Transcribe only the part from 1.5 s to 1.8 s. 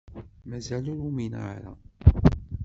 ara.